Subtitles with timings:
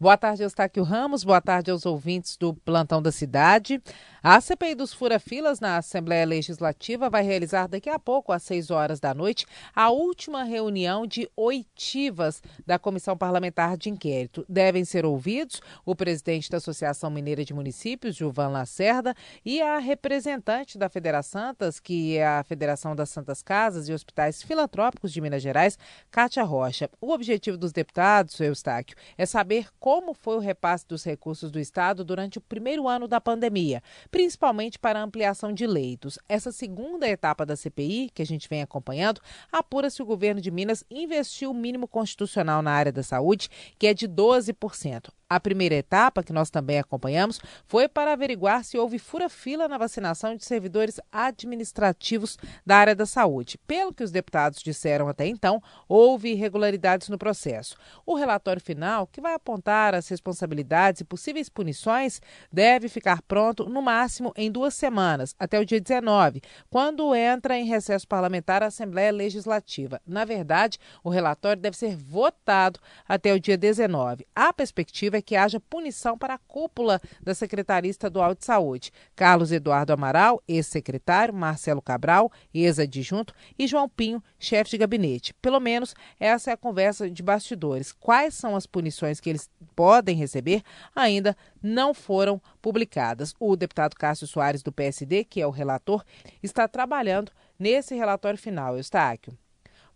[0.00, 1.22] Boa tarde, Eustáquio Ramos.
[1.22, 3.80] Boa tarde aos ouvintes do Plantão da Cidade.
[4.20, 8.98] A CPI dos fura-filas na Assembleia Legislativa vai realizar daqui a pouco, às 6 horas
[8.98, 14.44] da noite, a última reunião de oitivas da Comissão Parlamentar de Inquérito.
[14.48, 20.76] Devem ser ouvidos o presidente da Associação Mineira de Municípios, Gilvan Lacerda, e a representante
[20.76, 25.78] da Federaçantas, que é a Federação das Santas Casas e Hospitais Filantrópicos de Minas Gerais,
[26.10, 26.90] Kátia Rocha.
[27.00, 32.02] O objetivo dos deputados, Eustáquio, é saber como foi o repasse dos recursos do Estado
[32.02, 36.18] durante o primeiro ano da pandemia principalmente para a ampliação de leitos.
[36.26, 39.20] Essa segunda etapa da CPI, que a gente vem acompanhando,
[39.52, 43.48] apura se o governo de Minas investiu o mínimo constitucional na área da saúde,
[43.78, 45.10] que é de 12%.
[45.34, 50.36] A primeira etapa, que nós também acompanhamos, foi para averiguar se houve fura-fila na vacinação
[50.36, 53.58] de servidores administrativos da área da saúde.
[53.66, 57.76] Pelo que os deputados disseram até então, houve irregularidades no processo.
[58.06, 63.82] O relatório final, que vai apontar as responsabilidades e possíveis punições, deve ficar pronto no
[63.82, 69.10] máximo em duas semanas, até o dia 19, quando entra em recesso parlamentar a Assembleia
[69.10, 70.00] Legislativa.
[70.06, 74.24] Na verdade, o relatório deve ser votado até o dia 19.
[74.32, 78.92] A perspectiva é que haja punição para a cúpula da Secretaria Estadual de Saúde.
[79.16, 85.34] Carlos Eduardo Amaral, ex-secretário, Marcelo Cabral, ex-adjunto, e João Pinho, chefe de gabinete.
[85.34, 87.92] Pelo menos essa é a conversa de bastidores.
[87.92, 90.62] Quais são as punições que eles podem receber
[90.94, 93.34] ainda não foram publicadas.
[93.40, 96.04] O deputado Cássio Soares, do PSD, que é o relator,
[96.42, 99.36] está trabalhando nesse relatório final, Eustáquio.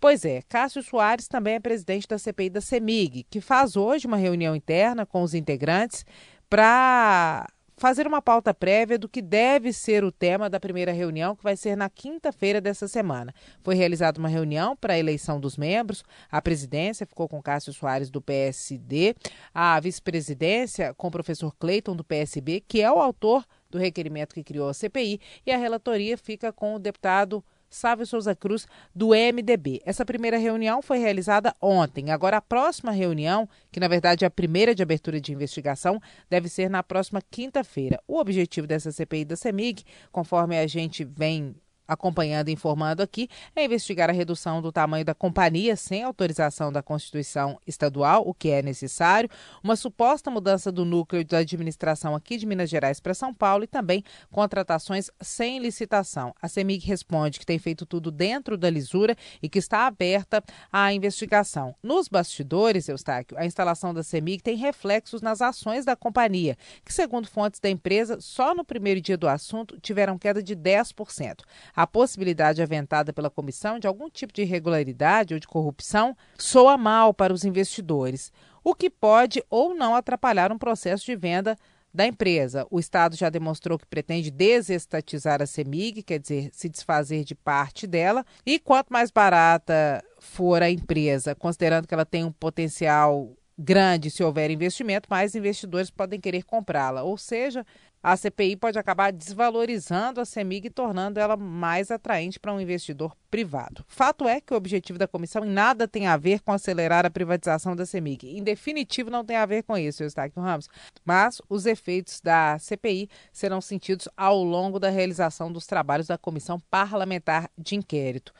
[0.00, 4.16] Pois é, Cássio Soares também é presidente da CPI da CEMIG, que faz hoje uma
[4.16, 6.04] reunião interna com os integrantes
[6.48, 7.46] para
[7.78, 11.56] fazer uma pauta prévia do que deve ser o tema da primeira reunião, que vai
[11.56, 13.32] ser na quinta-feira dessa semana.
[13.62, 16.04] Foi realizada uma reunião para a eleição dos membros.
[16.30, 19.14] A presidência ficou com Cássio Soares, do PSD,
[19.54, 24.44] a vice-presidência com o professor Cleiton, do PSB, que é o autor do requerimento que
[24.44, 27.44] criou a CPI, e a relatoria fica com o deputado.
[27.70, 29.80] Sávio Souza Cruz, do MDB.
[29.84, 32.10] Essa primeira reunião foi realizada ontem.
[32.10, 36.48] Agora, a próxima reunião, que na verdade é a primeira de abertura de investigação, deve
[36.48, 38.00] ser na próxima quinta-feira.
[38.06, 41.54] O objetivo dessa CPI da CEMIG, conforme a gente vem
[41.88, 46.82] acompanhando e informando aqui é investigar a redução do tamanho da companhia sem autorização da
[46.82, 49.30] Constituição Estadual, o que é necessário,
[49.64, 53.66] uma suposta mudança do núcleo da administração aqui de Minas Gerais para São Paulo e
[53.66, 56.34] também contratações sem licitação.
[56.40, 60.92] A CEMIG responde que tem feito tudo dentro da lisura e que está aberta à
[60.92, 61.74] investigação.
[61.82, 67.28] Nos bastidores, Eustáquio, a instalação da CEMIG tem reflexos nas ações da companhia, que, segundo
[67.28, 71.40] fontes da empresa, só no primeiro dia do assunto tiveram queda de 10%.
[71.78, 77.14] A possibilidade aventada pela comissão de algum tipo de irregularidade ou de corrupção soa mal
[77.14, 78.32] para os investidores,
[78.64, 81.56] o que pode ou não atrapalhar um processo de venda
[81.94, 82.66] da empresa.
[82.68, 87.86] O Estado já demonstrou que pretende desestatizar a CEMIG, quer dizer, se desfazer de parte
[87.86, 94.10] dela, e quanto mais barata for a empresa, considerando que ela tem um potencial grande
[94.10, 97.02] se houver investimento, mais investidores podem querer comprá-la.
[97.02, 97.66] Ou seja,
[98.00, 103.16] a CPI pode acabar desvalorizando a CEMIG e tornando ela mais atraente para um investidor
[103.28, 103.84] privado.
[103.88, 107.10] Fato é que o objetivo da comissão em nada tem a ver com acelerar a
[107.10, 108.38] privatização da CEMIG.
[108.38, 110.68] Em definitivo, não tem a ver com isso, Eustáquio Ramos.
[111.04, 116.60] Mas os efeitos da CPI serão sentidos ao longo da realização dos trabalhos da Comissão
[116.70, 118.32] Parlamentar de Inquérito.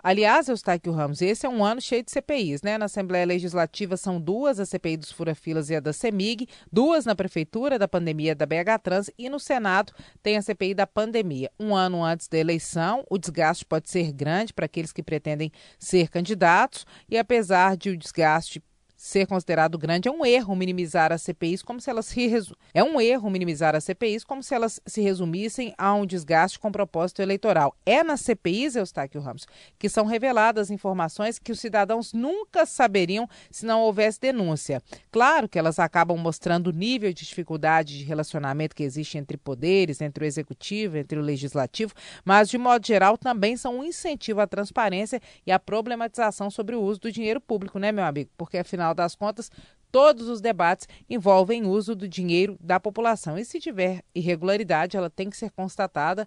[0.00, 2.78] Aliás, Eustáquio Ramos, esse é um ano cheio de CPIs, né?
[2.78, 7.16] Na Assembleia Legislativa são duas, a CPI dos furafilas e a da CEMIG, duas na
[7.16, 9.92] Prefeitura, da pandemia da BH Trans, e no Senado
[10.22, 11.50] tem a CPI da pandemia.
[11.58, 15.50] Um ano antes da eleição, o desgaste pode ser grande para aqueles que pretendem
[15.80, 18.62] ser candidatos, e apesar de o desgaste
[18.98, 22.56] ser considerado grande, é um erro minimizar as CPIs como se elas se resu...
[22.74, 26.72] é um erro minimizar as CPIs como se elas se resumissem a um desgaste com
[26.72, 27.76] propósito eleitoral.
[27.86, 29.46] É nas CPIs, Eustáquio Ramos,
[29.78, 34.82] que são reveladas informações que os cidadãos nunca saberiam se não houvesse denúncia.
[35.12, 40.00] Claro que elas acabam mostrando o nível de dificuldade de relacionamento que existe entre poderes,
[40.00, 44.46] entre o executivo, entre o legislativo, mas de modo geral também são um incentivo à
[44.48, 48.30] transparência e à problematização sobre o uso do dinheiro público, né, meu amigo?
[48.36, 49.50] Porque afinal final das contas,
[49.90, 53.38] todos os debates envolvem uso do dinheiro da população.
[53.38, 56.26] E se tiver irregularidade, ela tem que ser constatada,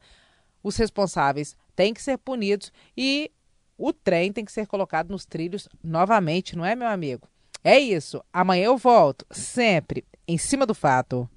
[0.63, 3.31] os responsáveis têm que ser punidos e
[3.77, 7.27] o trem tem que ser colocado nos trilhos novamente, não é, meu amigo?
[7.63, 8.23] É isso.
[8.31, 11.27] Amanhã eu volto, sempre em cima do fato.